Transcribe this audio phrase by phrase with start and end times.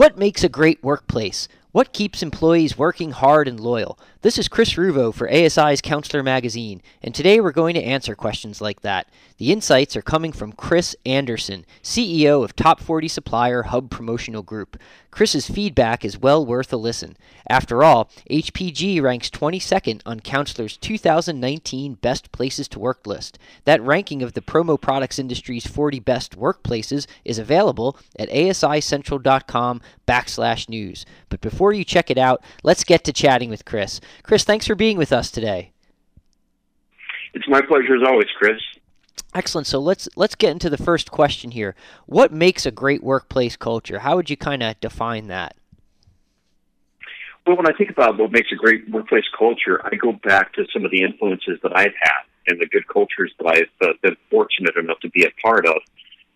[0.00, 1.46] What makes a great workplace?
[1.72, 3.96] What keeps employees working hard and loyal?
[4.22, 8.60] This is Chris Ruvo for ASI's Counselor Magazine, and today we're going to answer questions
[8.60, 9.08] like that.
[9.38, 14.78] The insights are coming from Chris Anderson, CEO of Top 40 Supplier Hub Promotional Group.
[15.10, 17.16] Chris's feedback is well worth a listen.
[17.48, 23.38] After all, HPG ranks 22nd on Counselor's 2019 Best Places to Work list.
[23.64, 30.68] That ranking of the promo products industry's 40 best workplaces is available at asicentral.com backslash
[30.68, 31.06] news.
[31.30, 34.00] But before you check it out, let's get to chatting with Chris.
[34.22, 35.72] Chris, thanks for being with us today.
[37.34, 38.60] It's my pleasure as always, Chris.
[39.34, 39.66] Excellent.
[39.66, 41.76] So let's let's get into the first question here.
[42.06, 44.00] What makes a great workplace culture?
[44.00, 45.54] How would you kind of define that?
[47.46, 50.66] Well, when I think about what makes a great workplace culture, I go back to
[50.72, 54.16] some of the influences that I've had and the good cultures that I've uh, been
[54.30, 55.76] fortunate enough to be a part of.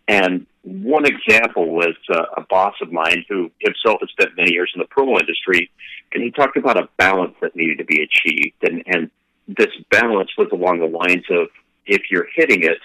[0.06, 4.70] And one example was uh, a boss of mine who himself had spent many years
[4.74, 5.70] in the promo industry,
[6.12, 8.56] and he talked about a balance that needed to be achieved.
[8.62, 9.10] And, and
[9.48, 11.48] this balance was along the lines of
[11.86, 12.78] if you're hitting it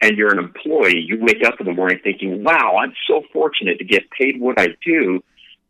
[0.00, 3.78] and you're an employee, you wake up in the morning thinking, wow, I'm so fortunate
[3.78, 5.22] to get paid what I do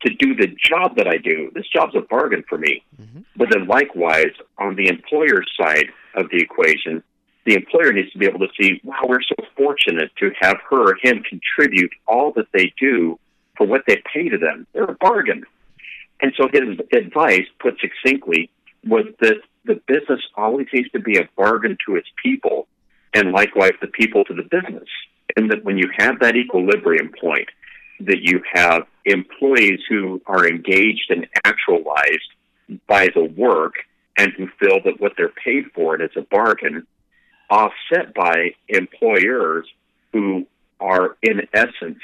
[0.05, 1.51] to do the job that I do.
[1.55, 2.83] This job's a bargain for me.
[3.01, 3.21] Mm-hmm.
[3.37, 7.03] But then likewise, on the employer side of the equation,
[7.45, 10.91] the employer needs to be able to see, wow, we're so fortunate to have her
[10.91, 13.19] or him contribute all that they do
[13.57, 14.67] for what they pay to them.
[14.73, 15.45] They're a bargain.
[16.21, 18.51] And so his advice, put succinctly,
[18.87, 22.67] was that the business always needs to be a bargain to its people,
[23.13, 24.89] and likewise the people to the business.
[25.37, 27.49] And that when you have that equilibrium point,
[28.01, 32.31] that you have employees who are engaged and actualized
[32.87, 33.75] by the work
[34.17, 36.87] and who feel that what they're paid for it is a bargain,
[37.55, 39.65] offset by employers
[40.13, 40.45] who
[40.81, 42.01] are, in essence,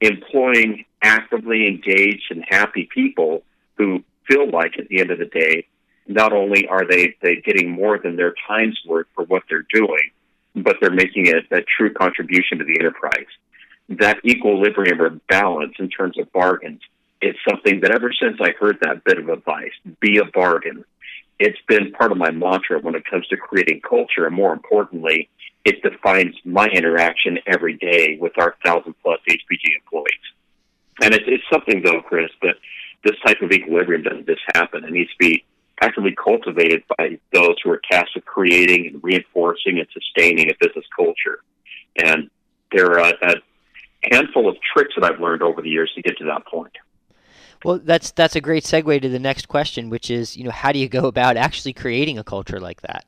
[0.00, 3.42] employing actively engaged and happy people
[3.76, 5.66] who feel like at the end of the day,
[6.06, 10.10] not only are they, they getting more than their time's worth for what they're doing,
[10.56, 13.30] but they're making a, a true contribution to the enterprise.
[13.90, 16.80] That equilibrium or balance in terms of bargains
[17.20, 20.84] is something that ever since I heard that bit of advice, be a bargain,
[21.38, 24.26] it's been part of my mantra when it comes to creating culture.
[24.26, 25.28] And more importantly,
[25.64, 30.24] it defines my interaction every day with our thousand plus HPG employees.
[31.02, 32.56] And it's, it's something, though, Chris, that
[33.02, 34.84] this type of equilibrium doesn't just happen.
[34.84, 35.44] It needs to be
[35.80, 40.84] actively cultivated by those who are tasked with creating and reinforcing and sustaining a business
[40.96, 41.40] culture.
[41.96, 42.30] And
[42.72, 43.34] there are a, a
[44.10, 46.72] handful of tricks that I've learned over the years to get to that point.
[47.64, 50.70] Well, that's that's a great segue to the next question, which is, you know, how
[50.72, 53.06] do you go about actually creating a culture like that?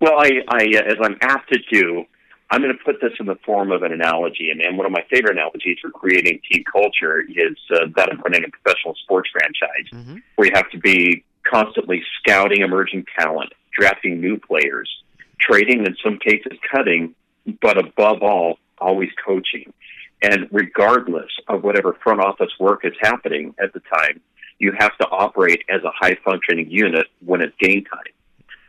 [0.00, 2.04] Well, I, I as I'm apt to do,
[2.50, 4.92] I'm going to put this in the form of an analogy, and, and one of
[4.92, 9.30] my favorite analogies for creating team culture is uh, that of running a professional sports
[9.32, 10.18] franchise, mm-hmm.
[10.36, 14.90] where you have to be constantly scouting emerging talent, drafting new players,
[15.40, 17.14] trading, in some cases cutting,
[17.60, 19.72] but above all, always coaching.
[20.24, 24.22] And regardless of whatever front office work is happening at the time,
[24.58, 28.12] you have to operate as a high functioning unit when it's game time.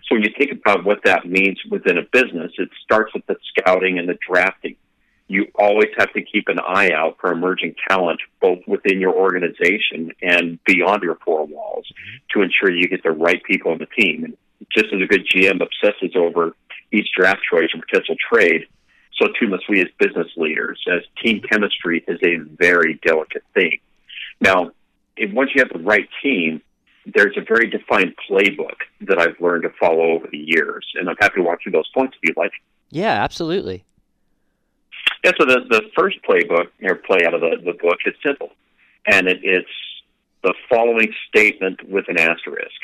[0.05, 3.37] So when you think about what that means within a business, it starts with the
[3.49, 4.75] scouting and the drafting.
[5.27, 10.11] You always have to keep an eye out for emerging talent, both within your organization
[10.21, 12.17] and beyond your four walls, mm-hmm.
[12.33, 14.25] to ensure you get the right people on the team.
[14.25, 14.37] And
[14.75, 16.53] just as a good GM obsesses over
[16.91, 18.67] each draft choice or potential trade,
[19.17, 23.79] so too must we as business leaders, as team chemistry is a very delicate thing.
[24.41, 24.71] Now,
[25.15, 26.61] if once you have the right team,
[27.05, 31.15] there's a very defined playbook that I've learned to follow over the years, and I'm
[31.19, 32.51] happy to walk through those points if you'd like.
[32.89, 33.85] Yeah, absolutely.
[35.23, 38.51] Yeah, so the, the first playbook, or play out of the, the book, is simple,
[39.07, 39.69] and it, it's
[40.43, 42.79] the following statement with an asterisk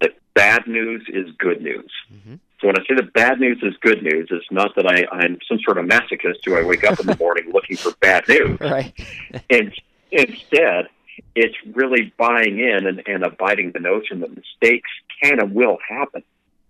[0.00, 1.90] that bad news is good news.
[2.12, 2.34] Mm-hmm.
[2.60, 5.38] So when I say that bad news is good news, it's not that I, I'm
[5.48, 8.60] some sort of masochist who I wake up in the morning looking for bad news.
[8.60, 8.92] Right.
[9.48, 9.72] and
[10.10, 10.88] instead,
[11.34, 14.90] it's really buying in and, and abiding the notion that mistakes
[15.22, 16.22] can and will happen.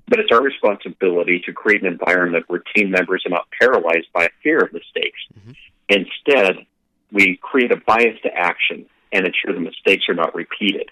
[0.07, 4.25] But it's our responsibility to create an environment where team members are not paralyzed by
[4.25, 5.19] a fear of mistakes.
[5.39, 5.53] Mm-hmm.
[5.89, 6.67] Instead,
[7.13, 10.89] we create a bias to action and ensure the mistakes are not repeated.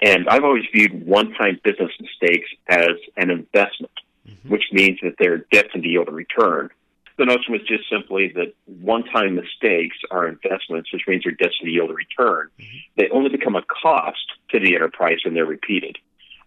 [0.00, 3.92] And I've always viewed one time business mistakes as an investment
[4.28, 4.48] mm-hmm.
[4.48, 6.70] which means that they're destined to yield a return.
[7.16, 11.70] The notion was just simply that one-time mistakes are investments, which means they're destined to
[11.70, 12.48] yield a return.
[12.60, 12.76] Mm-hmm.
[12.96, 15.98] They only become a cost to the enterprise when they're repeated.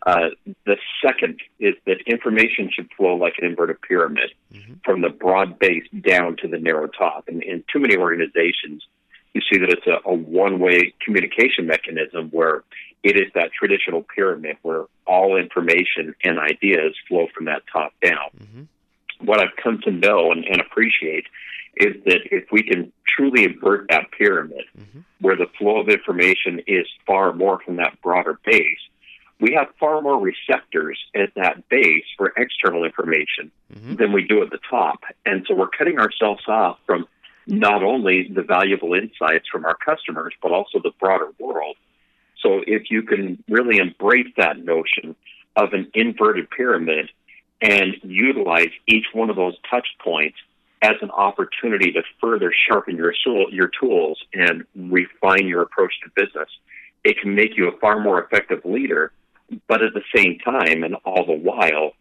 [0.06, 0.30] Uh,
[0.66, 4.74] the second is that information should flow like an inverted pyramid mm-hmm.
[4.84, 7.28] from the broad base down to the narrow top.
[7.28, 8.84] And in too many organizations,
[9.34, 12.64] you see that it's a, a one way communication mechanism where
[13.04, 18.30] it is that traditional pyramid where all information and ideas flow from that top down.
[18.38, 19.26] Mm-hmm.
[19.26, 21.26] What I've come to know and, and, appreciate
[21.78, 25.00] is that if we can truly invert that pyramid mm-hmm.
[25.20, 28.80] where the flow of information is far more from that broader base,
[29.40, 33.96] we have far more receptors at that base for external information mm-hmm.
[33.96, 35.00] than we do at the top.
[35.26, 37.08] And so we're cutting ourselves off from
[37.48, 41.76] not only the valuable insights from our customers, but also the broader world.
[42.42, 45.16] So if you can really embrace that notion
[45.56, 47.10] of an inverted pyramid
[47.62, 50.38] and utilize each one of those touch points
[50.82, 53.14] as an opportunity to further sharpen your
[53.52, 56.50] your tools and refine your approach to business,
[57.04, 59.12] it can make you a far more effective leader.
[59.68, 61.92] But at the same time, and all the while,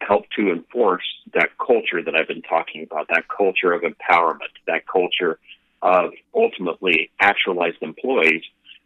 [0.00, 1.04] help to enforce
[1.34, 5.38] that culture that I've been talking about, that culture of empowerment, that culture
[5.82, 8.42] of ultimately actualized employees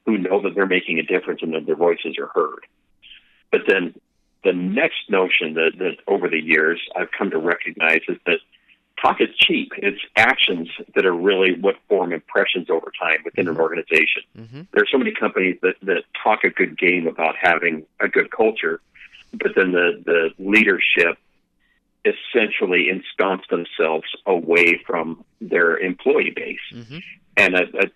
[0.08, 2.64] who know that they're making a difference and that their voices are heard.
[3.52, 3.94] But then
[4.42, 8.38] the next notion that, that over the years I've come to recognize is that
[9.00, 9.72] talk is cheap.
[9.76, 13.56] It's actions that are really what form impressions over time within mm-hmm.
[13.56, 14.22] an organization.
[14.34, 14.62] Mm-hmm.
[14.72, 18.30] There are so many companies that, that talk a good game about having a good
[18.30, 18.80] culture,
[19.32, 21.18] but then the, the leadership
[22.06, 26.58] essentially ensconce themselves away from their employee base.
[26.72, 26.98] Mm-hmm.
[27.36, 27.86] And a, a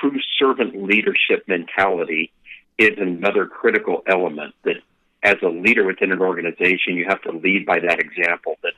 [0.00, 2.32] true servant leadership mentality
[2.78, 4.76] is another critical element that
[5.22, 8.72] as a leader within an organization, you have to lead by that example that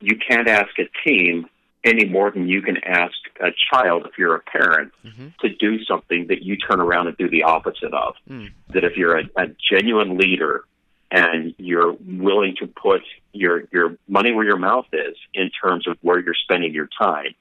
[0.00, 1.46] you can't ask a team
[1.84, 5.28] any more than you can ask a child if you're a parent mm-hmm.
[5.40, 8.14] to do something that you turn around and do the opposite of.
[8.30, 8.52] Mm.
[8.72, 10.64] That if you're a, a genuine leader
[11.10, 13.02] and you're willing to put
[13.32, 17.34] your your money where your mouth is in terms of where you're spending your time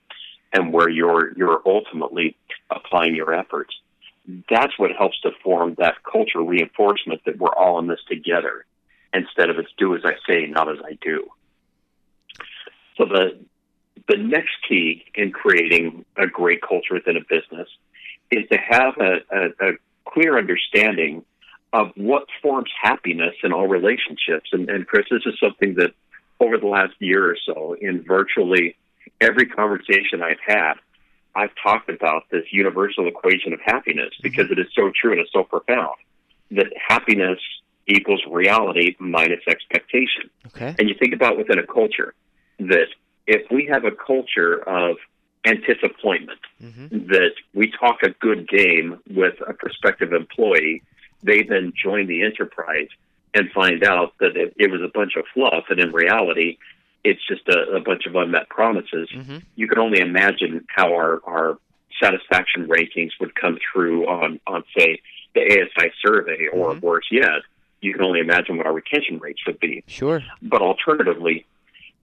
[0.53, 2.35] and where you're you're ultimately
[2.69, 3.73] applying your efforts.
[4.49, 8.65] That's what helps to form that culture reinforcement that we're all in this together
[9.13, 11.27] instead of it's do as I say, not as I do.
[12.97, 13.39] So the
[14.07, 17.67] the next key in creating a great culture within a business
[18.31, 19.71] is to have a, a, a
[20.05, 21.23] clear understanding
[21.73, 24.49] of what forms happiness in all relationships.
[24.51, 25.93] And, and Chris, this is something that
[26.39, 28.75] over the last year or so, in virtually
[29.19, 30.73] every conversation I've had,
[31.35, 34.23] I've talked about this universal equation of happiness mm-hmm.
[34.23, 35.95] because it is so true and it's so profound
[36.51, 37.39] that happiness
[37.87, 40.29] equals reality minus expectation.
[40.47, 40.75] Okay.
[40.77, 42.13] And you think about within a culture
[42.59, 42.87] that
[43.27, 44.97] if we have a culture of
[45.45, 47.07] anticipatement, mm-hmm.
[47.07, 50.83] that we talk a good game with a prospective employee
[51.23, 52.87] they then join the enterprise
[53.33, 56.57] and find out that it, it was a bunch of fluff, and in reality,
[57.03, 59.09] it's just a, a bunch of unmet promises.
[59.13, 59.37] Mm-hmm.
[59.55, 61.57] You can only imagine how our, our
[62.01, 65.01] satisfaction rankings would come through on, on say,
[65.33, 66.85] the ASI survey, or mm-hmm.
[66.85, 67.41] worse yet,
[67.79, 69.83] you can only imagine what our retention rates would be.
[69.87, 70.21] Sure.
[70.41, 71.45] But alternatively,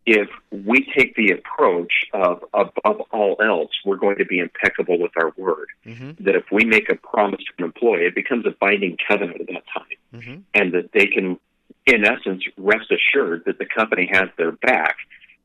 [0.06, 5.12] if we take the approach of above all else, we're going to be impeccable with
[5.17, 5.69] our word.
[5.85, 6.25] Mm-hmm.
[6.25, 9.47] That if we make a promise to an employee, it becomes a binding covenant at
[9.49, 10.41] that time, mm-hmm.
[10.55, 11.39] and that they can,
[11.88, 14.96] in essence, rest assured that the company has their back,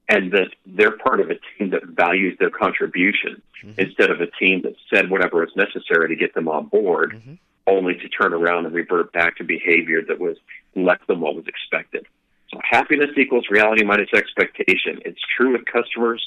[0.09, 3.79] and that they're part of a team that values their contribution mm-hmm.
[3.79, 7.35] instead of a team that said whatever is necessary to get them on board, mm-hmm.
[7.65, 10.35] only to turn around and revert back to behavior that was
[10.75, 12.05] less than what was expected.
[12.51, 14.99] So happiness equals reality minus expectation.
[15.05, 16.21] It's true with customers,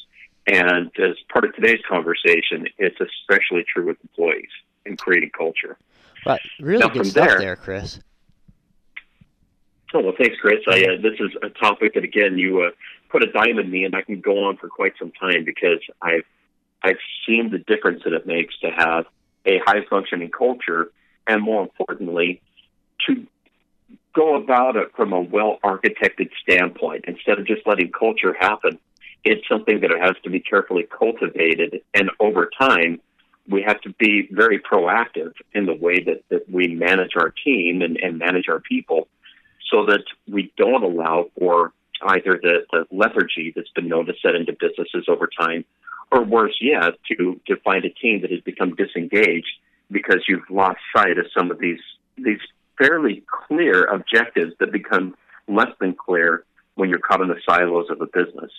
[0.47, 4.51] and as part of today's conversation, it's especially true with employees
[4.87, 5.77] in creating culture.
[6.25, 8.01] But really now, good stuff there, there, Chris.
[9.95, 10.61] Oh well, thanks, Chris.
[10.69, 12.71] I, uh, this is a topic that again you uh,
[13.09, 15.81] put a dime in me, and I can go on for quite some time because
[16.03, 16.25] I've
[16.83, 19.07] I've seen the difference that it makes to have
[19.45, 20.91] a high functioning culture,
[21.27, 22.41] and more importantly,
[23.07, 23.27] to
[24.15, 28.79] go about it from a well architected standpoint instead of just letting culture happen.
[29.25, 33.01] It's something that has to be carefully cultivated, and over time,
[33.49, 37.83] we have to be very proactive in the way that, that we manage our team
[37.83, 39.09] and, and manage our people
[39.71, 41.73] so that we don't allow for
[42.09, 45.65] either the, the lethargy that's been known to set into businesses over time,
[46.13, 49.53] or worse yet, to, to find a team that has become disengaged
[49.91, 51.81] because you've lost sight of some of these
[52.19, 52.41] these
[52.79, 55.15] fairly clear objectives that become
[55.49, 56.45] less than clear
[56.75, 58.51] when you're caught in the silos of a business.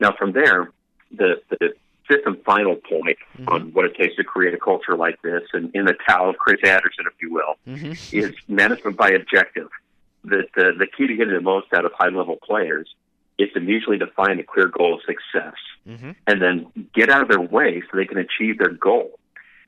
[0.00, 0.70] Now, from there,
[1.10, 1.74] the, the
[2.06, 3.48] fifth and final point mm-hmm.
[3.48, 6.36] on what it takes to create a culture like this, and in the Tao of
[6.36, 8.16] Chris Anderson, if you will, mm-hmm.
[8.16, 9.68] is management by objective.
[10.26, 12.88] That the, the key to getting the most out of high level players
[13.38, 15.54] is to mutually define a clear goal of success
[15.86, 16.12] mm-hmm.
[16.26, 19.18] and then get out of their way so they can achieve their goal.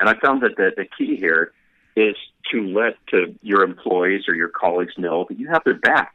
[0.00, 1.52] And I found that the, the key here
[1.96, 2.16] is
[2.50, 6.14] to let to your employees or your colleagues know that you have their back,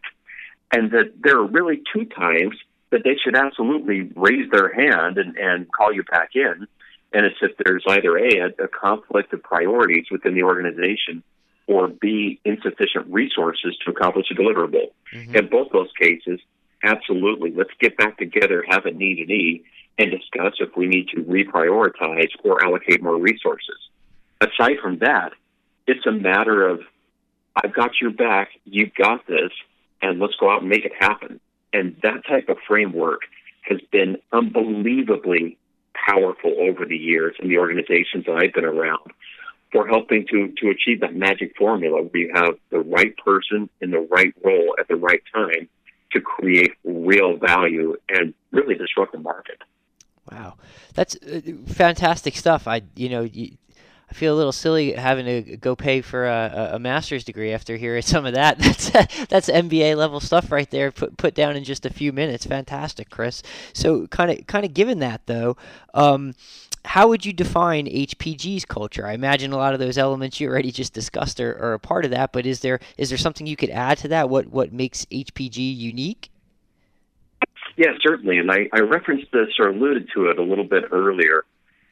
[0.71, 2.55] and that there are really two times
[2.89, 6.67] that they should absolutely raise their hand and, and call you back in.
[7.11, 11.21] And it's if there's either A, a, a conflict of priorities within the organization,
[11.67, 14.91] or B, insufficient resources to accomplish a deliverable.
[15.13, 15.35] Mm-hmm.
[15.35, 16.39] In both those cases,
[16.83, 19.63] absolutely, let's get back together, have a knee to knee,
[19.97, 23.77] and discuss if we need to reprioritize or allocate more resources.
[24.41, 25.33] Aside from that,
[25.87, 26.81] it's a matter of
[27.55, 29.51] I've got your back, you've got this,
[30.01, 31.39] and let's go out and make it happen.
[31.71, 33.21] And that type of framework
[33.61, 35.57] has been unbelievably
[35.93, 39.11] powerful over the years in the organizations that I've been around
[39.73, 43.91] for helping to, to achieve that magic formula where you have the right person in
[43.91, 45.67] the right role at the right time
[46.11, 49.57] to create real value and really disrupt the market.
[50.31, 50.55] Wow,
[50.93, 52.67] that's uh, fantastic stuff.
[52.67, 53.57] I, you know, you,
[54.09, 57.77] I feel a little silly having to go pay for a, a master's degree after
[57.77, 58.59] hearing some of that.
[58.59, 58.89] That's
[59.25, 60.91] that's MBA level stuff right there.
[60.91, 62.45] Put put down in just a few minutes.
[62.45, 63.41] Fantastic, Chris.
[63.73, 65.57] So kind of kind of given that though,
[65.95, 66.35] um,
[66.85, 69.07] how would you define HPG's culture?
[69.07, 72.05] I imagine a lot of those elements you already just discussed are, are a part
[72.05, 72.33] of that.
[72.33, 74.29] But is there is there something you could add to that?
[74.29, 76.29] What what makes HPG unique?
[77.75, 78.37] Yeah, certainly.
[78.37, 81.43] And I, I referenced this or alluded to it a little bit earlier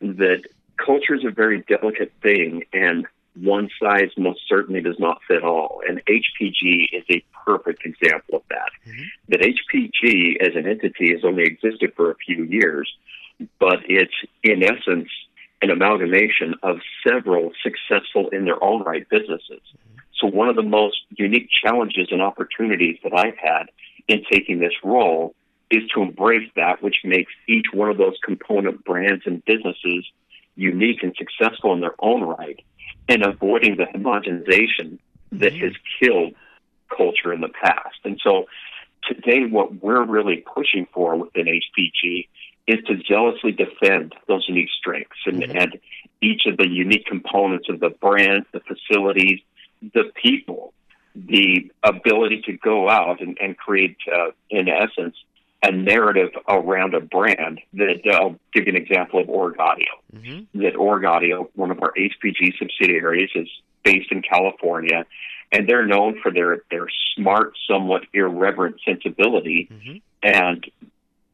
[0.02, 0.44] that
[0.78, 5.82] culture is a very delicate thing, and one size most certainly does not fit all.
[5.88, 8.70] And HPG is a perfect example of that.
[8.88, 9.04] Mm-hmm.
[9.30, 12.92] That HPG as an entity has only existed for a few years,
[13.60, 15.10] but it's in essence
[15.62, 19.62] an amalgamation of several successful in their own right businesses.
[20.20, 23.68] So, one of the most unique challenges and opportunities that I've had
[24.08, 25.36] in taking this role
[25.70, 30.06] is to embrace that which makes each one of those component brands and businesses
[30.56, 32.60] unique and successful in their own right,
[33.08, 35.00] and avoiding the homogenization
[35.32, 35.66] that mm-hmm.
[35.66, 36.34] has killed
[36.96, 37.96] culture in the past.
[38.04, 38.46] And so
[39.08, 42.28] today, what we're really pushing for within HPG
[42.68, 45.58] is to jealously defend those unique strengths and, mm-hmm.
[45.58, 45.80] and
[46.22, 49.40] each of the unique components of the brand, the facilities,
[49.82, 50.74] the people,
[51.16, 55.16] the ability to go out and, and create, uh, in essence,
[55.64, 59.94] a narrative around a brand that uh, I'll give you an example of Origaudio.
[60.16, 60.62] Mm-hmm.
[60.62, 63.48] That Origaudio, one of our HPG subsidiaries, is
[63.84, 65.06] based in California,
[65.52, 69.98] and they're known for their their smart, somewhat irreverent sensibility, mm-hmm.
[70.24, 70.66] and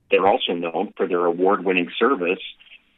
[0.09, 2.39] they're also known for their award-winning service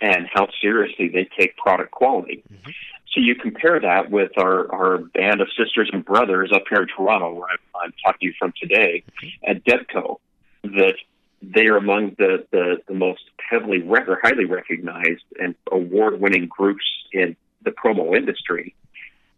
[0.01, 2.43] and how seriously they take product quality.
[2.51, 2.71] Mm-hmm.
[3.13, 6.87] So you compare that with our, our band of sisters and brothers up here in
[6.87, 9.51] Toronto, where I'm, I'm talking to you from today, mm-hmm.
[9.51, 10.19] at Debco,
[10.63, 10.95] that
[11.41, 16.85] they are among the, the, the most heavily or highly recognized and award winning groups
[17.11, 18.75] in the promo industry.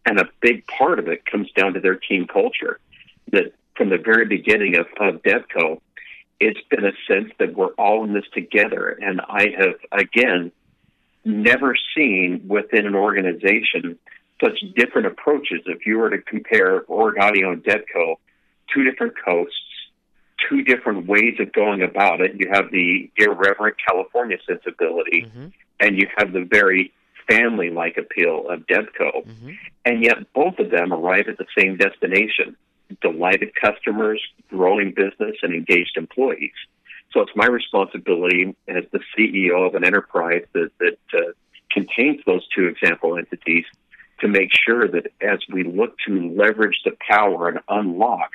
[0.04, 2.78] And a big part of it comes down to their team culture.
[3.30, 5.80] That from the very beginning of, of Debco,
[6.42, 8.98] it's been a sense that we're all in this together.
[9.00, 10.50] And I have, again,
[11.24, 13.98] never seen within an organization
[14.42, 15.60] such different approaches.
[15.66, 18.16] If you were to compare Origaudio and Debco,
[18.74, 19.54] two different coasts,
[20.48, 22.32] two different ways of going about it.
[22.34, 25.46] You have the irreverent California sensibility, mm-hmm.
[25.78, 26.92] and you have the very
[27.30, 29.24] family like appeal of Debco.
[29.24, 29.50] Mm-hmm.
[29.84, 32.56] And yet, both of them arrive at the same destination
[33.00, 36.52] delighted customers, growing business, and engaged employees.
[37.12, 41.32] So it's my responsibility as the CEO of an enterprise that, that uh,
[41.70, 43.64] contains those two example entities
[44.20, 48.30] to make sure that as we look to leverage the power and unlock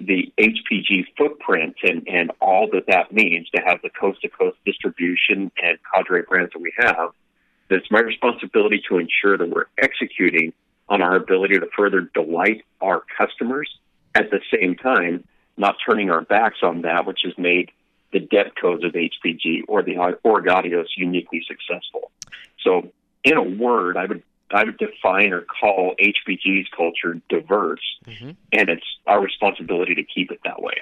[0.00, 4.56] the HPG footprint and, and all that that means to have the coast to coast
[4.64, 7.10] distribution and cadre brands that we have,
[7.68, 10.52] that it's my responsibility to ensure that we're executing
[10.88, 13.70] on our ability to further delight our customers
[14.14, 15.24] at the same time,
[15.56, 17.70] not turning our backs on that which has made
[18.12, 22.10] the Debcos of HPG or the Origaudios uniquely successful.
[22.60, 22.90] So,
[23.22, 28.30] in a word, I would I would define or call HPG's culture diverse, mm-hmm.
[28.52, 30.74] and it's our responsibility to keep it that way.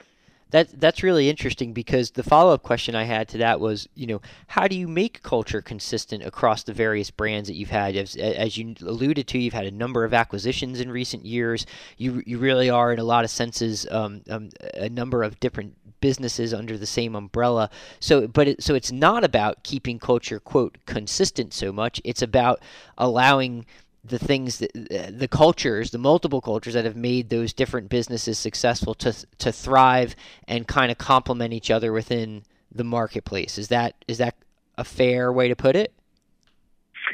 [0.50, 4.06] That that's really interesting because the follow up question I had to that was, you
[4.06, 7.96] know, how do you make culture consistent across the various brands that you've had?
[7.96, 11.66] As, as you alluded to, you've had a number of acquisitions in recent years.
[11.98, 15.76] You you really are, in a lot of senses, um, um, a number of different
[16.00, 17.68] businesses under the same umbrella.
[18.00, 22.00] So, but it, so it's not about keeping culture quote consistent so much.
[22.04, 22.62] It's about
[22.96, 23.66] allowing
[24.04, 28.94] the things that the cultures, the multiple cultures that have made those different businesses successful
[28.94, 30.14] to to thrive
[30.46, 33.58] and kind of complement each other within the marketplace.
[33.58, 34.36] Is that is that
[34.76, 35.92] a fair way to put it?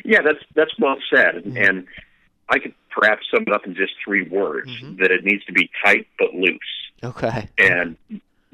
[0.04, 1.56] Yeah, that's that's well said, mm-hmm.
[1.56, 1.86] and
[2.48, 4.96] I could perhaps sum it up in just three words: mm-hmm.
[5.00, 6.58] that it needs to be tight but loose.
[7.02, 7.48] Okay.
[7.58, 7.96] And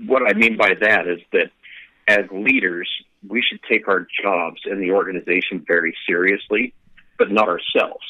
[0.06, 1.50] what I mean by that is that
[2.08, 2.88] as leaders,
[3.28, 6.74] we should take our jobs in the organization very seriously,
[7.18, 8.04] but not ourselves,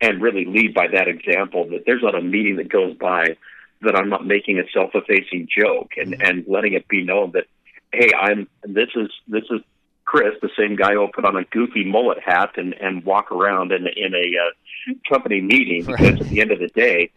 [0.00, 1.68] and really lead by that example.
[1.70, 3.36] That there's not a meeting that goes by
[3.82, 6.22] that I'm not making a self-effacing joke and mm-hmm.
[6.22, 7.44] and letting it be known that
[7.92, 9.60] hey, I'm this is this is
[10.04, 13.72] Chris, the same guy who'll put on a goofy mullet hat and and walk around
[13.72, 17.10] in in a uh, company meeting because at the end of the day,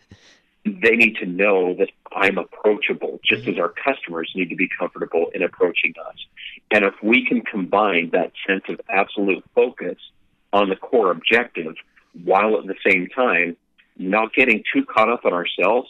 [0.66, 5.32] they need to know that I'm approachable, just as our customers need to be comfortable
[5.34, 6.16] in approaching us.
[6.70, 9.98] And if we can combine that sense of absolute focus
[10.54, 11.76] on the core objective
[12.24, 13.58] while at the same time
[13.98, 15.90] not getting too caught up on ourselves,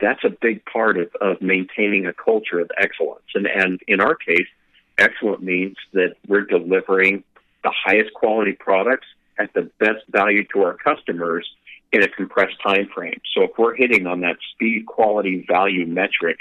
[0.00, 3.24] that's a big part of, of maintaining a culture of excellence.
[3.34, 4.46] And, and in our case,
[4.98, 7.24] excellent means that we're delivering
[7.62, 9.06] the highest quality products
[9.38, 11.48] at the best value to our customers
[11.92, 13.20] in a compressed time frame.
[13.34, 16.38] So if we're hitting on that speed, quality, value metric,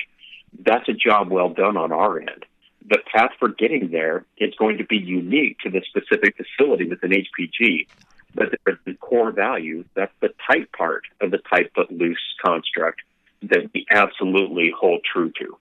[0.66, 2.46] that's a job well done on our end.
[2.88, 7.12] The path for getting there is going to be unique to the specific facility within
[7.12, 7.88] HPG.
[8.36, 8.50] But
[8.86, 13.02] the core value, that's the tight part of the tight but loose construct
[13.44, 15.58] that we absolutely hold true to.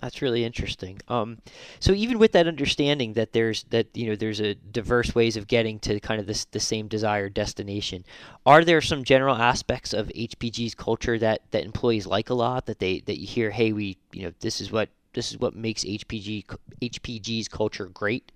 [0.00, 1.00] That's really interesting.
[1.06, 1.38] Um,
[1.78, 5.46] so even with that understanding that there's that you know there's a diverse ways of
[5.46, 8.04] getting to kind of this the same desired destination,
[8.44, 12.80] are there some general aspects of HPG's culture that that employees like a lot that
[12.80, 15.84] they that you hear, hey, we you know this is what this is what makes
[15.84, 16.44] HPG
[16.82, 18.32] HPG's culture great?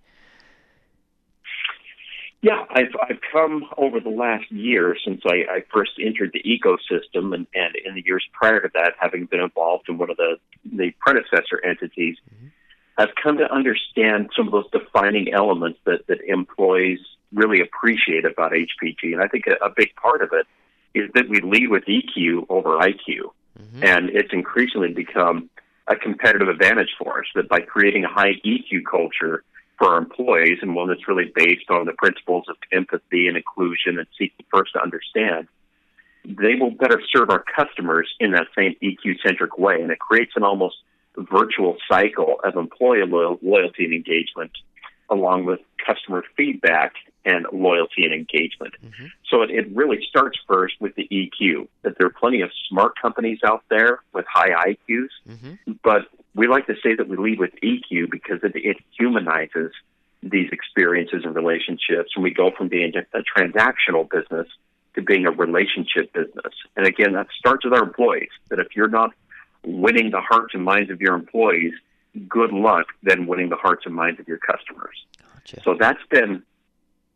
[2.41, 7.35] Yeah, I've I've come over the last year since I, I first entered the ecosystem,
[7.35, 10.37] and, and in the years prior to that, having been involved in one of the
[10.65, 12.47] the predecessor entities, mm-hmm.
[12.97, 17.01] I've come to understand some of those defining elements that that employees
[17.33, 20.47] really appreciate about HPG, and I think a, a big part of it
[20.95, 23.83] is that we lead with EQ over IQ, mm-hmm.
[23.83, 25.51] and it's increasingly become
[25.89, 29.43] a competitive advantage for us that by creating a high EQ culture
[29.79, 33.99] for our employees and one that's really based on the principles of empathy and inclusion
[33.99, 35.47] and seeking first to understand,
[36.25, 39.81] they will better serve our customers in that same EQ centric way.
[39.81, 40.77] And it creates an almost
[41.17, 44.53] virtual cycle of employee loyalty and engagement
[45.11, 46.93] along with customer feedback
[47.25, 48.75] and loyalty and engagement.
[48.85, 49.07] Mm-hmm.
[49.31, 52.93] So it, it, really starts first with the EQ, that there are plenty of smart
[53.01, 55.73] companies out there with high IQs, mm-hmm.
[55.83, 56.03] but
[56.39, 59.73] we like to say that we lead with EQ because it, it humanizes
[60.23, 64.47] these experiences and relationships, and we go from being a, transactional business
[64.95, 66.55] to being a relationship business.
[66.77, 68.31] And again, that starts with our employees.
[68.51, 69.11] That if you're not
[69.65, 71.75] winning the hearts and minds of your employees,
[72.29, 75.05] good luck then winning the hearts and minds of your customers.
[75.35, 75.63] Gotcha.
[75.63, 76.43] So that's been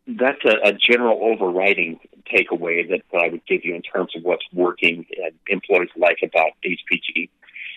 [0.07, 4.45] that's a, a general overriding takeaway that I would give you in terms of what's
[4.53, 7.29] working and employees like about HPG.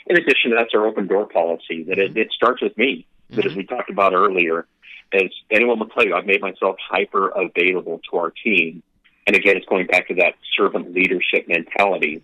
[0.08, 1.84] In addition, that's our open door policy.
[1.84, 3.06] That it, it starts with me.
[3.30, 3.50] That mm-hmm.
[3.50, 4.68] as we talked about earlier,
[5.14, 8.84] as anyone will tell you, I've made myself hyper available to our team.
[9.28, 12.22] And again, it's going back to that servant leadership mentality.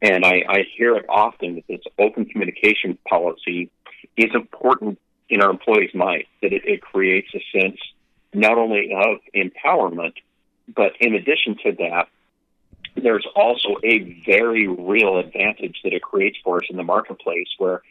[0.00, 3.70] And I, I hear it often that this open communication policy
[4.16, 7.78] is important in our employees' minds, that it, it creates a sense
[8.32, 10.12] not only of empowerment,
[10.74, 12.08] but in addition to that,
[13.02, 17.82] there's also a very real advantage that it creates for us in the marketplace where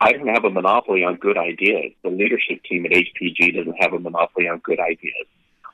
[0.00, 1.92] I don't have a monopoly on good ideas.
[2.02, 5.26] The leadership team at HPG doesn't have a monopoly on good ideas.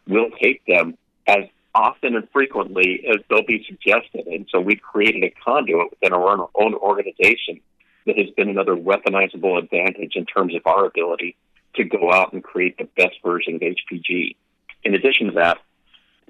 [0.06, 4.26] We'll take them as often and frequently as they'll be suggested.
[4.26, 7.60] And so we've created a conduit within our own organization
[8.06, 11.36] that has been another weaponizable advantage in terms of our ability
[11.74, 14.36] to go out and create the best version of HPG.
[14.84, 15.58] In addition to that,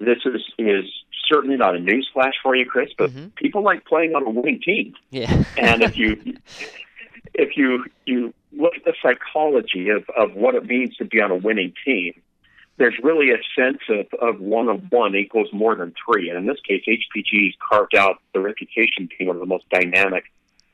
[0.05, 0.85] this is, is
[1.29, 3.29] certainly not a news flash for you, Chris, but mm-hmm.
[3.37, 4.95] people like playing on a winning team.
[5.11, 5.45] Yeah.
[5.57, 6.21] and if you
[7.35, 11.31] if you you look at the psychology of, of what it means to be on
[11.31, 12.21] a winning team,
[12.77, 16.29] there's really a sense of, of one of one equals more than three.
[16.29, 20.25] And in this case, HPG's carved out the reputation being one of the most dynamic,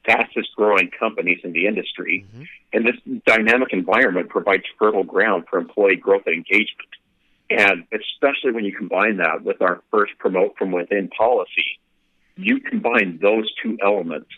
[0.05, 2.25] fastest growing companies in the industry.
[2.29, 2.43] Mm-hmm.
[2.73, 6.89] And this dynamic environment provides fertile ground for employee growth and engagement.
[7.51, 11.81] And especially when you combine that with our first promote from within policy,
[12.37, 14.29] you combine those two elements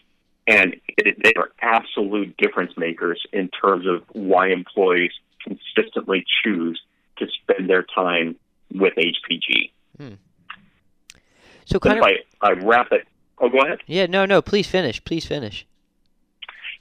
[0.46, 5.12] and it, they are absolute difference makers in terms of why employees
[5.44, 6.80] consistently choose
[7.18, 8.36] to spend their time
[8.72, 9.70] with HPG.
[9.96, 10.14] Hmm.
[11.66, 13.06] So kind of, I, I wrap it.
[13.38, 13.78] Oh, go ahead.
[13.86, 14.42] Yeah, no, no.
[14.42, 15.02] Please finish.
[15.04, 15.66] Please finish.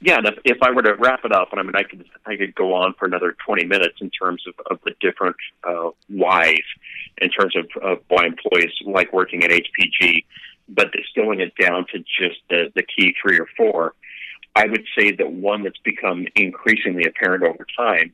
[0.02, 2.36] Yeah, if, if I were to wrap it up, and I mean, I could I
[2.36, 6.62] could go on for another twenty minutes in terms of, of the different uh, whys,
[7.18, 10.24] in terms of, of why employees like working at HPG,
[10.68, 13.94] but distilling it down to just the, the key three or four,
[14.56, 18.12] I would say that one that's become increasingly apparent over time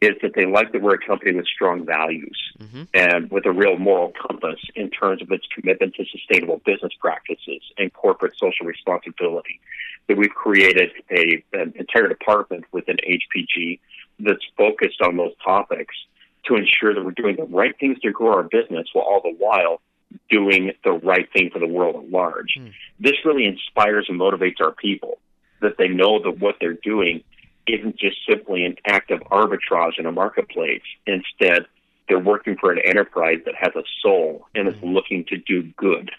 [0.00, 2.82] is that they like that we're a company with strong values mm-hmm.
[2.92, 7.62] and with a real moral compass in terms of its commitment to sustainable business practices
[7.78, 9.60] and corporate social responsibility.
[10.06, 13.80] That we've created a, an entire department within HPG
[14.20, 15.94] that's focused on those topics
[16.46, 19.34] to ensure that we're doing the right things to grow our business while all the
[19.38, 19.80] while
[20.28, 22.56] doing the right thing for the world at large.
[22.58, 22.72] Mm.
[23.00, 25.18] This really inspires and motivates our people
[25.60, 27.24] that they know that what they're doing
[27.66, 30.82] isn't just simply an act of arbitrage in a marketplace.
[31.06, 31.66] Instead,
[32.08, 34.88] they're working for an enterprise that has a soul and is mm-hmm.
[34.88, 36.10] looking to do good.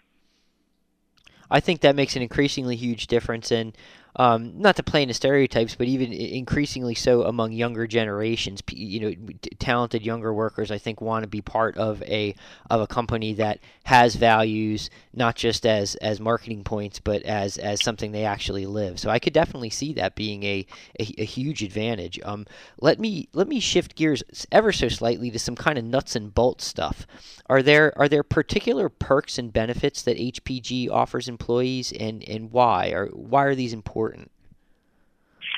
[1.50, 3.74] I think that makes an increasingly huge difference in
[4.18, 8.62] um, not to play into stereotypes, but even increasingly so among younger generations.
[8.72, 12.36] You know, talented younger workers, I think, want to be part of a
[12.70, 17.84] of a company that has values, not just as as marketing points, but as as
[17.84, 19.00] something they actually live.
[19.00, 20.66] So I could definitely see that being a
[21.00, 22.20] a, a huge advantage.
[22.24, 22.46] Um,
[22.80, 26.34] let me let me shift gears ever so slightly to some kind of nuts and
[26.34, 27.06] bolts stuff.
[27.48, 32.92] Are there are there particular perks and benefits that HPG offers employees, and and why?
[32.92, 34.05] Or why are these important?
[34.06, 34.32] Important?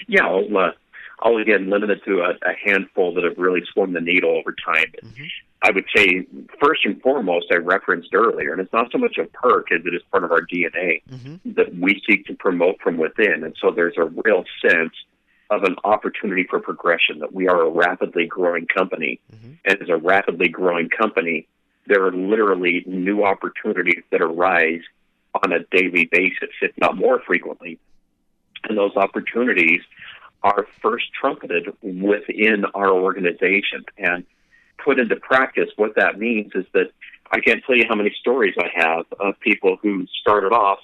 [0.08, 0.72] Yeah, I'll, uh,
[1.20, 4.54] I'll again limit it to a, a, handful that have really swung the needle over
[4.54, 4.92] time.
[5.04, 5.24] Mm-hmm.
[5.64, 6.28] I would say,
[6.62, 9.96] first and foremost, I referenced earlier, and it's not so much a perk as it
[9.96, 11.54] is part of our DNA mm-hmm.
[11.54, 13.44] that we seek to promote from within.
[13.44, 14.94] And so there's a real sense
[15.50, 19.20] of an opportunity for progression, that we are a rapidly growing company.
[19.34, 19.54] Mm-hmm.
[19.66, 21.48] And as a rapidly growing company,
[21.88, 24.82] there are literally new opportunities that arise
[25.44, 27.80] on a daily basis, if not more frequently,
[28.64, 29.82] and those opportunities
[30.44, 34.26] are first trumpeted within our organization and
[34.84, 35.70] put into practice.
[35.76, 36.92] What that means is that
[37.32, 40.80] I can't tell you how many stories I have of people who started off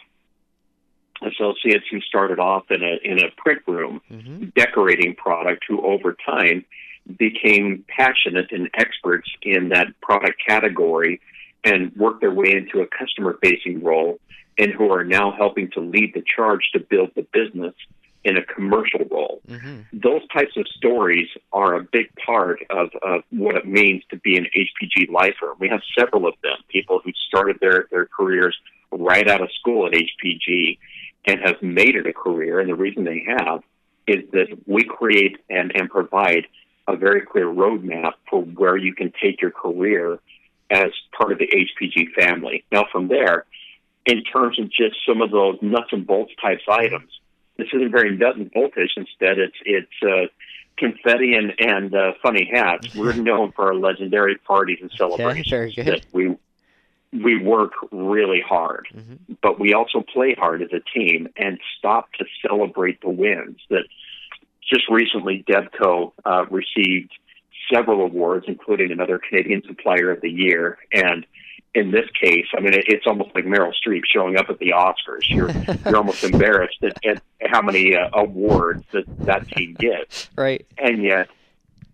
[1.21, 4.45] associates who started off in a in a print room mm-hmm.
[4.55, 6.65] decorating product who over time
[7.17, 11.21] became passionate and experts in that product category
[11.63, 14.19] and worked their way into a customer facing role
[14.57, 17.73] and who are now helping to lead the charge to build the business
[18.23, 19.41] in a commercial role.
[19.47, 19.81] Mm-hmm.
[19.91, 24.37] Those types of stories are a big part of, of what it means to be
[24.37, 25.53] an HPG lifer.
[25.59, 28.55] We have several of them, people who started their, their careers
[28.91, 30.77] right out of school at HPG
[31.25, 32.59] and have made it a career.
[32.59, 33.61] And the reason they have
[34.07, 36.47] is that we create and, and provide
[36.87, 40.19] a very clear roadmap for where you can take your career
[40.69, 42.63] as part of the HPG family.
[42.71, 43.45] Now, from there,
[44.05, 47.09] in terms of just some of those nuts and bolts types items.
[47.57, 48.89] This isn't very nuts and boltish.
[48.97, 50.27] Instead, it's it's uh,
[50.77, 52.95] confetti and and uh, funny hats.
[52.95, 55.47] We're known for our legendary parties and celebrations.
[55.47, 56.05] Okay, very good.
[56.11, 56.35] we
[57.13, 59.33] we work really hard, mm-hmm.
[59.41, 63.59] but we also play hard as a team and stop to celebrate the wins.
[63.69, 63.83] That
[64.67, 67.11] just recently, Debco uh, received
[67.71, 71.25] several awards, including another Canadian Supplier of the Year and
[71.75, 74.73] in this case, I mean, it, it's almost like Meryl Streep showing up at the
[74.75, 75.27] Oscars.
[75.27, 75.49] You're
[75.85, 80.29] you're almost embarrassed at, at how many uh, awards that that team gets.
[80.37, 80.65] Right.
[80.77, 81.29] And yet,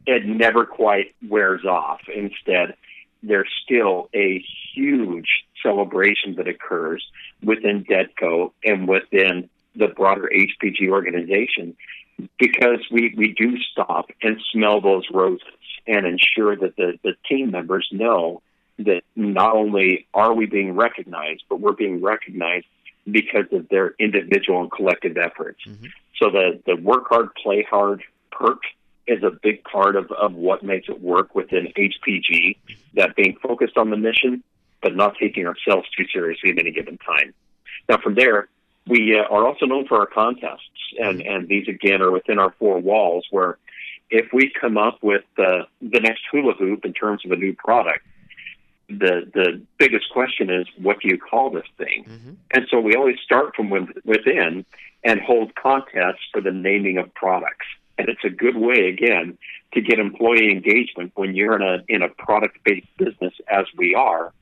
[0.06, 2.02] it never quite wears off.
[2.14, 2.76] Instead,
[3.22, 5.28] there's still a huge
[5.62, 7.06] celebration that occurs
[7.44, 11.76] within Debco and within the broader HPG organization
[12.38, 15.48] because we, we do stop and smell those roses
[15.88, 18.42] and ensure that the, the team members know
[18.80, 22.66] that not only are we being recognized, but we're being recognized
[23.10, 25.60] because of their individual and collective efforts.
[25.68, 25.86] Mm-hmm.
[26.18, 28.62] So the, the work hard, play hard perk
[29.08, 32.58] is a big part of, of what makes it work within HPG,
[32.94, 34.44] that being focused on the mission,
[34.82, 37.34] but not taking ourselves too seriously at any given time.
[37.88, 38.50] Now, from there,
[38.88, 42.54] we uh, are also known for our contests, and, and these again are within our
[42.60, 43.58] four walls where
[44.10, 47.54] if we come up with uh, the next hula hoop in terms of a new
[47.54, 48.06] product,
[48.90, 52.06] the the biggest question is what do you call this thing?
[52.08, 52.32] Mm-hmm.
[52.54, 54.66] And so we always start from within
[55.04, 57.66] and hold contests for the naming of products.
[57.98, 59.38] And it's a good way again
[59.74, 63.94] to get employee engagement when you're in a in a product based business as we
[63.96, 64.34] are.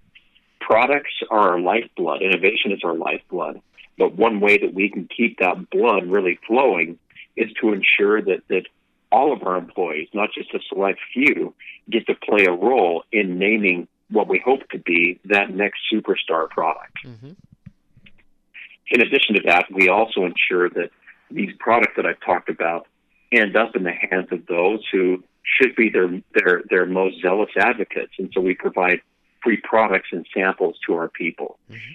[0.60, 2.21] Products are our lifeblood.
[2.21, 3.62] Innovation is our lifeblood.
[3.97, 6.99] But one way that we can keep that blood really flowing
[7.36, 8.63] is to ensure that that
[9.12, 11.53] all of our employees, not just a select few,
[11.89, 16.49] get to play a role in naming what we hope to be that next superstar
[16.49, 16.97] product.
[17.05, 17.31] Mm-hmm.
[18.89, 20.91] In addition to that, we also ensure that
[21.29, 22.87] these products that I've talked about
[23.31, 27.49] end up in the hands of those who should be their their their most zealous
[27.57, 29.01] advocates, and so we provide
[29.43, 31.59] free products and samples to our people.
[31.69, 31.93] Mm-hmm.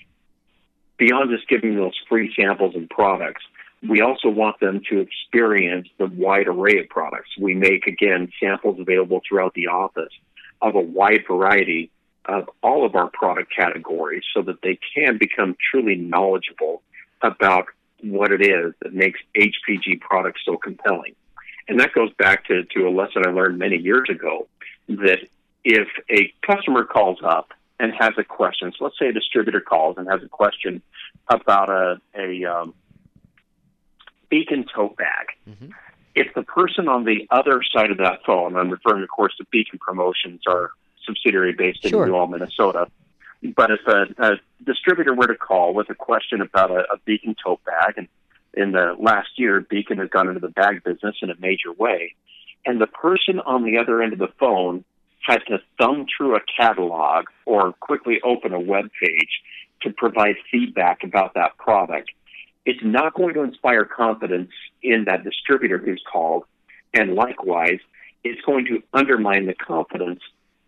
[0.98, 3.42] Beyond just giving those free samples and products,
[3.88, 7.30] we also want them to experience the wide array of products.
[7.38, 10.12] We make again samples available throughout the office
[10.60, 11.90] of a wide variety
[12.26, 16.82] of all of our product categories so that they can become truly knowledgeable
[17.20, 17.66] about
[18.02, 21.14] what it is that makes HPG products so compelling.
[21.68, 24.48] And that goes back to, to a lesson I learned many years ago
[24.88, 25.18] that
[25.64, 29.96] if a customer calls up and has a question, so let's say a distributor calls
[29.96, 30.82] and has a question
[31.28, 32.74] about a, a um,
[34.28, 35.26] Beacon tote bag.
[35.48, 35.70] Mm-hmm.
[36.14, 39.46] If the person on the other side of that phone, I'm referring, of course, to
[39.50, 40.72] Beacon Promotions, our
[41.04, 42.06] subsidiary based in sure.
[42.06, 42.86] New Minnesota.
[43.56, 44.32] But if a, a
[44.64, 48.08] distributor were to call with a question about a, a Beacon tote bag, and
[48.54, 52.14] in the last year, Beacon has gone into the bag business in a major way,
[52.64, 54.84] and the person on the other end of the phone
[55.20, 59.42] had to thumb through a catalog or quickly open a web page
[59.82, 62.10] to provide feedback about that product,
[62.64, 64.50] it's not going to inspire confidence
[64.82, 66.44] in that distributor who's called,
[66.94, 67.78] and likewise,
[68.24, 70.20] it's going to undermine the confidence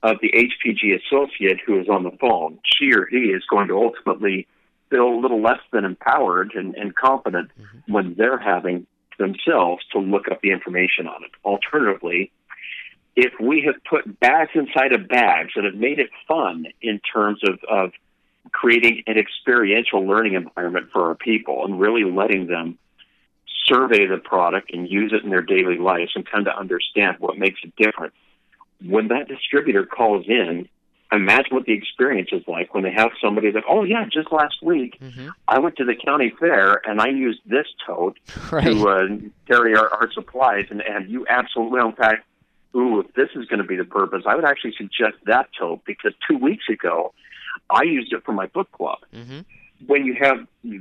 [0.04, 2.58] of the HPG associate who is on the phone.
[2.62, 4.46] She or he is going to ultimately
[4.90, 7.92] feel a little less than empowered and, and confident mm-hmm.
[7.92, 8.86] when they're having
[9.18, 11.30] themselves to look up the information on it.
[11.42, 12.30] Alternatively,
[13.16, 17.40] if we have put bags inside of bags and have made it fun in terms
[17.48, 17.92] of, of
[18.52, 22.76] creating an experiential learning environment for our people and really letting them
[23.64, 27.38] survey the product and use it in their daily lives and kind to understand what
[27.38, 28.12] makes it different
[28.82, 30.68] when that distributor calls in,
[31.12, 34.56] imagine what the experience is like when they have somebody that, oh yeah, just last
[34.62, 35.28] week mm-hmm.
[35.46, 38.18] I went to the county fair and I used this tote
[38.52, 38.64] right.
[38.64, 39.06] to uh,
[39.46, 42.26] carry our, our supplies, and, and you absolutely, in fact,
[42.76, 45.84] ooh, if this is going to be the purpose, I would actually suggest that tote
[45.84, 47.14] because two weeks ago
[47.70, 48.98] I used it for my book club.
[49.14, 49.40] Mm-hmm.
[49.86, 50.38] When you have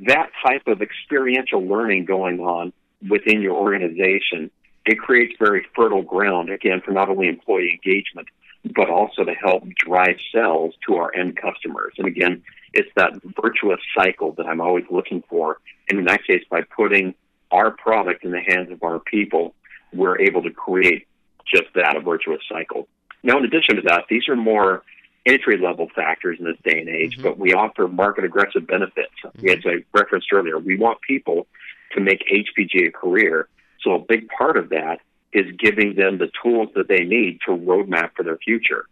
[0.07, 2.73] that type of experiential learning going on
[3.07, 4.49] within your organization,
[4.85, 8.27] it creates very fertile ground, again, for not only employee engagement,
[8.75, 11.93] but also to help drive sales to our end customers.
[11.97, 12.43] And again,
[12.73, 15.57] it's that virtuous cycle that I'm always looking for.
[15.89, 17.13] And in that case, by putting
[17.51, 19.53] our product in the hands of our people,
[19.93, 21.07] we're able to create
[21.45, 22.87] just that, a virtuous cycle.
[23.21, 24.83] Now, in addition to that, these are more
[25.25, 27.23] entry level factors in this day and age, mm-hmm.
[27.23, 29.13] but we offer market aggressive benefits.
[29.23, 29.49] Mm-hmm.
[29.49, 31.47] As I referenced earlier, we want people
[31.93, 33.47] to make HPG a career
[33.83, 34.99] so a big part of that
[35.31, 38.85] is giving them the tools that they need to roadmap for their future,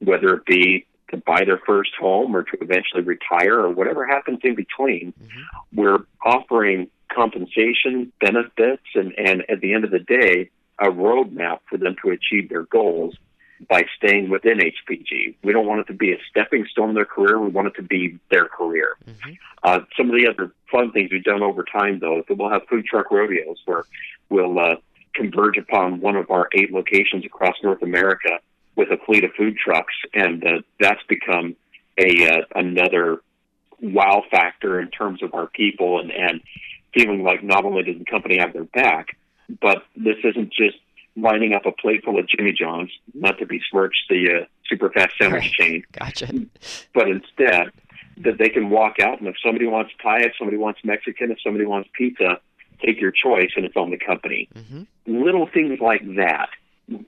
[0.00, 4.40] whether it be to buy their first home or to eventually retire or whatever happens
[4.42, 5.12] in between.
[5.12, 5.80] Mm-hmm.
[5.80, 11.78] We're offering compensation, benefits, and, and at the end of the day, a roadmap for
[11.78, 13.14] them to achieve their goals
[13.68, 15.36] by staying within HPG.
[15.42, 17.38] We don't want it to be a stepping stone in their career.
[17.40, 18.96] We want it to be their career.
[19.06, 19.32] Mm-hmm.
[19.62, 22.50] Uh, some of the other fun things we've done over time, though, is that we'll
[22.50, 23.84] have food truck rodeos where
[24.30, 24.76] we'll uh,
[25.14, 28.38] converge upon one of our eight locations across North America
[28.76, 31.56] with a fleet of food trucks, and uh, that's become
[31.98, 33.18] a uh, another
[33.80, 36.40] wow factor in terms of our people and and
[36.92, 39.16] feeling like not only does the company have their back,
[39.60, 40.76] but this isn't just
[41.16, 45.12] lining up a plate full of Jimmy John's, not to besmirch the uh, super fast
[45.20, 45.52] sandwich right.
[45.52, 45.84] chain.
[45.92, 46.28] Gotcha.
[46.92, 47.70] But instead,
[48.18, 51.38] that they can walk out and if somebody wants Thai, if somebody wants Mexican, if
[51.42, 52.40] somebody wants pizza,
[52.84, 54.48] take your choice and it's on the company.
[54.54, 54.82] Mm-hmm.
[55.06, 56.48] Little things like that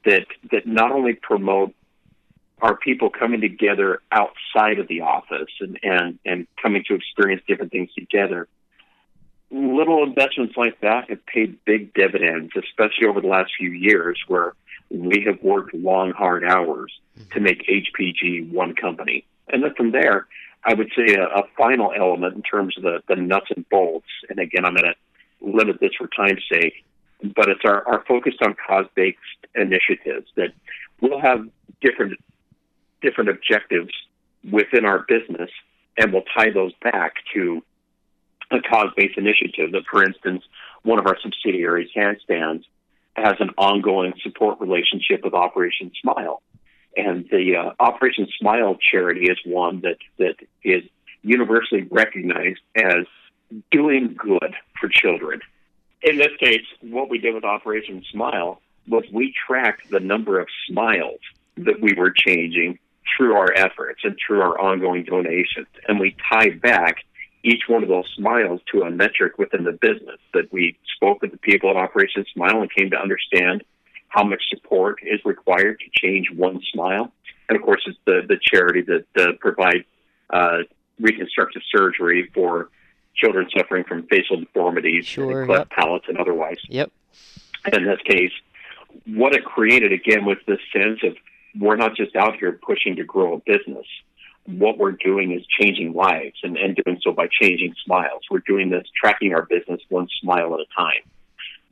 [0.05, 1.75] that that not only promote
[2.63, 7.71] our people coming together outside of the office and, and, and coming to experience different
[7.71, 8.49] things together.
[9.51, 14.55] Little investments like that have paid big dividends, especially over the last few years where
[14.91, 17.31] we have worked long, hard hours mm-hmm.
[17.33, 19.27] to make HPG one company.
[19.49, 20.27] And then from there,
[20.65, 24.09] I would say a, a final element in terms of the, the nuts and bolts,
[24.29, 24.95] and again, I'm going to
[25.47, 26.85] limit this for time's sake,
[27.23, 29.19] but it's our, our focus on cause-based
[29.55, 30.53] initiatives that
[31.01, 31.47] we'll have
[31.81, 32.19] different
[33.03, 33.93] different objectives
[34.51, 35.51] within our business,
[35.99, 37.63] and we'll tie those back to
[38.51, 39.73] a cause-based initiative.
[39.73, 40.43] That, for instance,
[40.83, 42.65] one of our subsidiaries, Handstands,
[43.15, 46.43] has an ongoing support relationship with Operation Smile,
[46.97, 50.83] and the uh, Operation Smile charity is one that that is
[51.23, 53.05] universally recognized as
[53.71, 55.41] doing good for children.
[56.03, 60.49] In this case, what we did with Operation Smile was we tracked the number of
[60.69, 61.21] smiles
[61.57, 62.79] that we were changing
[63.17, 65.67] through our efforts and through our ongoing donations.
[65.89, 67.05] And we tied back
[67.43, 70.19] each one of those smiles to a metric within the business.
[70.35, 73.65] That we spoke with the people at Operation Smile and came to understand
[74.09, 77.13] how much support is required to change one smile.
[77.49, 79.85] And of course, it's the, the charity that uh, provides
[80.31, 80.59] uh,
[80.99, 82.71] reconstructive surgery for
[83.17, 85.79] children suffering from facial deformities, Sure, cleft yep.
[85.79, 86.59] palates, and otherwise.
[86.69, 86.91] Yep.
[87.73, 88.33] in this case,
[89.07, 91.17] what it created again was this sense of
[91.59, 93.87] we're not just out here pushing to grow a business.
[94.45, 98.23] What we're doing is changing lives and, and doing so by changing smiles.
[98.31, 101.03] We're doing this, tracking our business one smile at a time.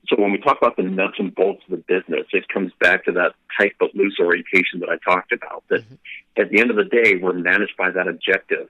[0.09, 3.05] So when we talk about the nuts and bolts of the business, it comes back
[3.05, 5.65] to that tight but loose orientation that I talked about.
[5.69, 6.43] That mm-hmm.
[6.43, 8.69] at the end of the day, we're managed by that objective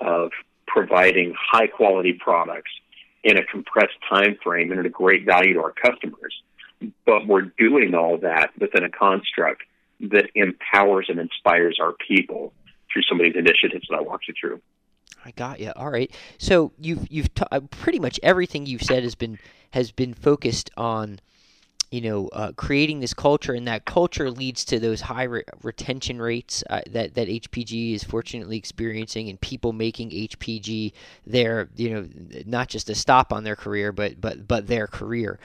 [0.00, 0.30] of
[0.72, 2.70] providing high quality products
[3.22, 6.34] in a compressed time frame and at a great value to our customers.
[7.06, 9.62] But we're doing all that within a construct
[10.00, 12.52] that empowers and inspires our people
[12.92, 14.60] through some of these initiatives that I walked you through.
[15.24, 15.70] I got you.
[15.76, 16.10] All right.
[16.38, 19.38] So you've you've ta- uh, pretty much everything you've said has been
[19.70, 21.20] has been focused on,
[21.92, 26.20] you know, uh, creating this culture, and that culture leads to those high re- retention
[26.22, 30.94] rates uh, that that HPG is fortunately experiencing, and people making HPG
[31.26, 32.08] their, you know,
[32.46, 35.38] not just a stop on their career, but but but their career.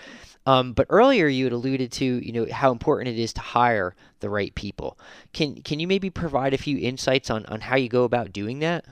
[0.46, 3.94] Um, but earlier you had alluded to, you know, how important it is to hire
[4.22, 4.98] the right people.
[5.34, 8.60] Can can you maybe provide a few insights on on how you go about doing
[8.60, 8.86] that?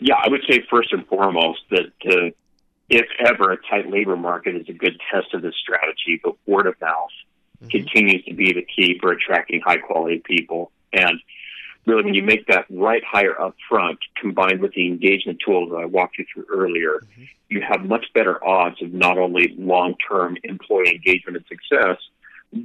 [0.00, 2.30] Yeah, I would say first and foremost that uh,
[2.90, 6.66] if ever a tight labor market is a good test of this strategy, but word
[6.66, 7.08] of mouth
[7.62, 7.68] mm-hmm.
[7.68, 10.72] continues to be the key for attracting high quality people.
[10.92, 11.20] And
[11.86, 12.26] really, when you mm-hmm.
[12.26, 16.26] make that right hire up front, combined with the engagement tools that I walked you
[16.34, 17.24] through earlier, mm-hmm.
[17.48, 21.98] you have much better odds of not only long term employee engagement and success,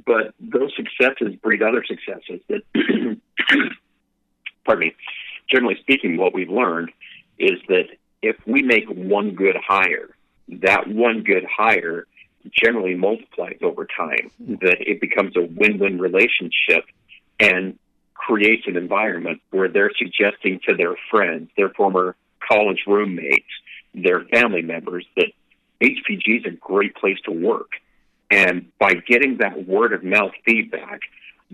[0.04, 2.62] but those successes breed other successes that,
[4.64, 4.94] pardon me,
[5.48, 6.90] generally speaking, what we've learned
[7.38, 7.84] is that
[8.22, 10.15] if we make one good hire,
[10.48, 12.06] that one good hire
[12.52, 14.54] generally multiplies over time, hmm.
[14.60, 16.84] that it becomes a win win relationship
[17.40, 17.78] and
[18.14, 23.46] creates an environment where they're suggesting to their friends, their former college roommates,
[23.94, 25.32] their family members that
[25.80, 27.72] HPG is a great place to work.
[28.30, 31.00] And by getting that word of mouth feedback,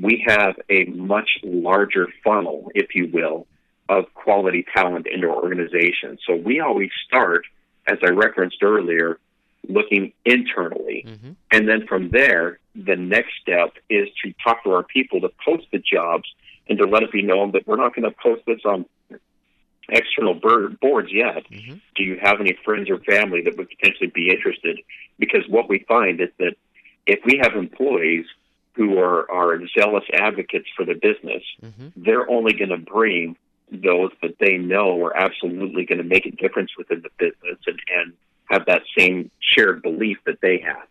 [0.01, 3.47] we have a much larger funnel, if you will,
[3.89, 6.19] of quality talent into our organization.
[6.27, 7.45] So we always start,
[7.87, 9.19] as I referenced earlier,
[9.69, 11.05] looking internally.
[11.07, 11.31] Mm-hmm.
[11.51, 15.67] And then from there, the next step is to talk to our people to post
[15.73, 16.29] the jobs
[16.69, 18.85] and to let it be known that we're not going to post this on
[19.89, 20.35] external
[20.81, 21.45] boards yet.
[21.51, 21.81] Mhm.
[21.97, 24.81] Do you have any friends or family that would potentially be interested?
[25.19, 26.55] Because what we find is that
[27.07, 28.27] if we have employees
[28.75, 31.89] who are, are zealous advocates for the business, Mm-hmm.
[31.97, 33.37] they're only going to bring
[33.73, 37.79] those that they know are absolutely going to make a difference within the business and,
[37.97, 38.13] and
[38.51, 40.87] have that same shared belief that they have.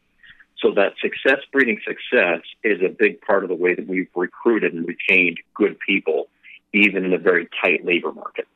[0.59, 4.73] So that success breeding success is a big part of the way that we've recruited
[4.73, 6.27] and retained good people,
[6.73, 8.47] even in a very tight labor market.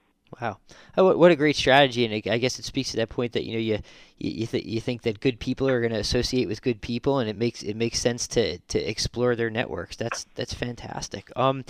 [0.41, 0.57] Wow,
[0.97, 2.03] oh, what, a great strategy!
[2.03, 3.79] And I guess it speaks to that point that you know you
[4.17, 7.29] you, th- you think that good people are going to associate with good people, and
[7.29, 9.95] it makes it makes sense to to explore their networks.
[9.95, 11.31] That's that's fantastic.
[11.37, 11.63] Um,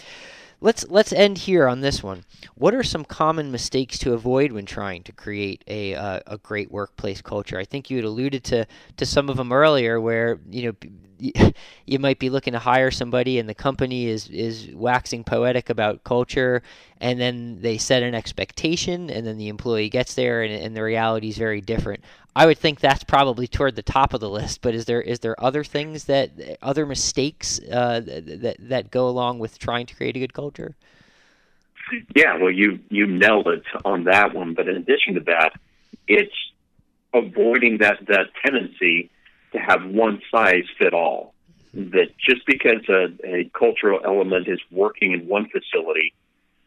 [0.66, 2.26] let's let's end here on this one.
[2.56, 6.72] What are some common mistakes to avoid when trying to create a uh, a great
[6.72, 7.60] workplace culture?
[7.60, 8.66] I think you had alluded to
[8.98, 10.90] to some of them earlier, where you know.
[11.88, 16.04] You might be looking to hire somebody, and the company is is waxing poetic about
[16.04, 16.62] culture,
[17.00, 20.84] and then they set an expectation, and then the employee gets there, and, and the
[20.84, 22.04] reality is very different.
[22.36, 24.62] I would think that's probably toward the top of the list.
[24.62, 29.40] But is there is there other things that other mistakes uh, that, that go along
[29.40, 30.76] with trying to create a good culture?
[32.16, 34.54] Yeah, well, you you nailed it on that one.
[34.54, 35.52] But in addition to that,
[36.08, 36.36] it's
[37.14, 39.10] avoiding that that tendency
[39.54, 41.34] to have one size fit all.
[41.74, 46.14] That just because a, a cultural element is working in one facility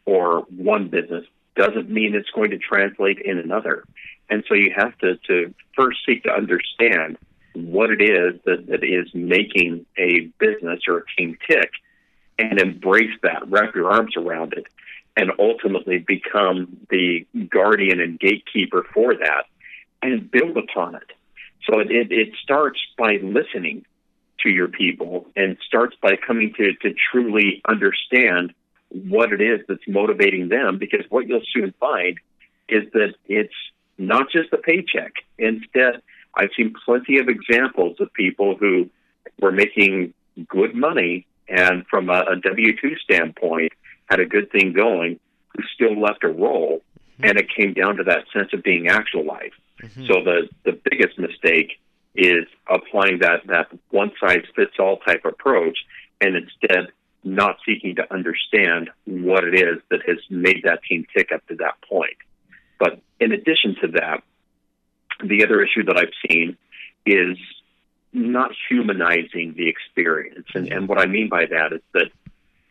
[0.05, 3.83] or one business doesn't mean it's going to translate in another.
[4.29, 7.17] And so you have to, to first seek to understand
[7.53, 11.71] what it is that, that is making a business or a team tick
[12.37, 14.67] and embrace that, wrap your arms around it,
[15.17, 19.45] and ultimately become the guardian and gatekeeper for that
[20.01, 21.11] and build upon it.
[21.69, 23.85] So it, it, it starts by listening
[24.41, 28.53] to your people and starts by coming to, to truly understand
[28.89, 32.17] what it is that's motivating them because what you'll soon find
[32.67, 33.53] is that it's
[33.97, 35.13] not just the paycheck.
[35.37, 36.01] Instead,
[36.35, 38.89] I've seen plenty of examples of people who
[39.39, 40.13] were making
[40.47, 43.73] good money and from a, a W 2 standpoint
[44.05, 45.19] had a good thing going
[45.55, 46.81] who still left a role
[47.19, 47.25] mm-hmm.
[47.25, 49.53] and it came down to that sense of being actualized.
[49.81, 50.05] Mm-hmm.
[50.07, 51.79] So the the biggest mistake
[52.15, 55.77] is applying that that one size fits all type approach,
[56.19, 56.91] and instead
[57.23, 61.55] not seeking to understand what it is that has made that team tick up to
[61.55, 62.17] that point.
[62.79, 64.23] But in addition to that,
[65.23, 66.57] the other issue that I've seen
[67.05, 67.37] is
[68.13, 70.47] not humanizing the experience.
[70.55, 72.09] And, and what I mean by that is that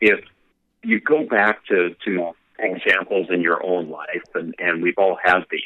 [0.01, 0.19] if
[0.83, 5.45] you go back to, to examples in your own life, and, and we've all had
[5.51, 5.61] these,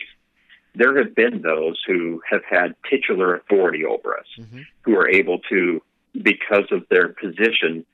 [0.75, 4.61] there have been those who have had titular authority over us, mm-hmm.
[4.81, 5.81] who are able to,
[6.21, 7.85] because of their position,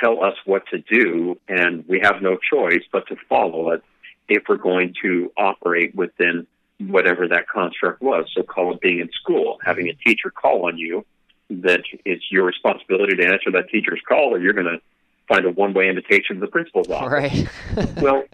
[0.00, 3.82] tell us what to do, and we have no choice but to follow it
[4.28, 6.46] if we're going to operate within
[6.78, 8.26] whatever that construct was.
[8.34, 11.04] So, call it being in school, having a teacher call on you,
[11.50, 14.80] that it's your responsibility to answer that teacher's call, or you're going to
[15.28, 17.46] find a one way invitation to the principal's office.
[17.76, 17.96] Right.
[18.02, 18.24] well,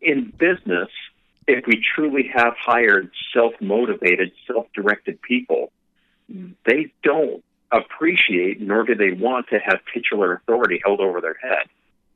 [0.00, 0.88] in business,
[1.46, 5.72] if we truly have hired self motivated, self directed people,
[6.28, 11.68] they don't appreciate nor do they want to have titular authority held over their head.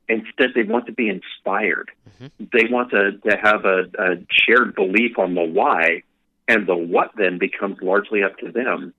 [0.09, 1.91] Instead, they want to be inspired.
[2.09, 2.45] Mm-hmm.
[2.53, 6.03] They want to, to have a, a shared belief on the why,
[6.47, 8.95] and the what then becomes largely up to them.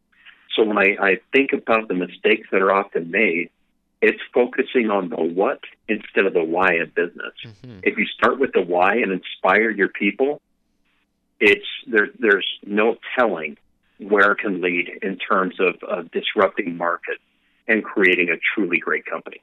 [0.56, 3.52] So when I, I think about the mistakes that are often made,
[4.02, 7.34] it's focusing on the what instead of the why of business.
[7.46, 7.80] Mm-hmm.
[7.84, 10.42] If you start with the why and inspire your people,
[11.40, 12.10] it's there.
[12.20, 13.58] There's no telling
[14.00, 17.18] where it can lead in terms of, of disrupting market
[17.68, 19.42] and creating a truly great company.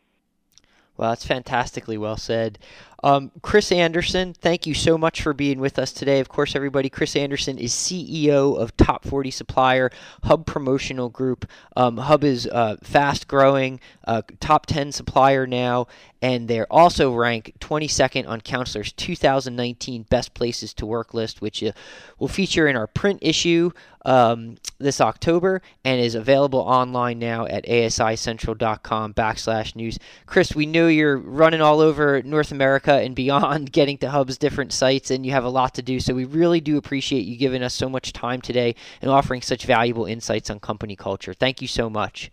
[0.96, 2.58] Well, that's fantastically well said.
[3.04, 6.20] Um, Chris Anderson, thank you so much for being with us today.
[6.20, 9.90] Of course, everybody, Chris Anderson is CEO of Top 40 Supplier,
[10.22, 11.44] Hub Promotional Group.
[11.76, 15.86] Um, Hub is uh, fast growing, uh, top 10 supplier now,
[16.22, 21.72] and they're also ranked 22nd on Counselor's 2019 Best Places to Work list, which uh,
[22.18, 23.70] will feature in our print issue
[24.04, 29.98] um, this October and is available online now at asicentral.com backslash news.
[30.26, 32.52] Chris, we know you're running all over North
[32.98, 36.00] And beyond getting to Hub's different sites, and you have a lot to do.
[36.00, 39.66] So we really do appreciate you giving us so much time today and offering such
[39.66, 41.34] valuable insights on company culture.
[41.34, 42.30] Thank you so much.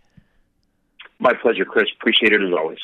[1.20, 1.88] My pleasure, Chris.
[1.99, 2.80] Appreciate it as always.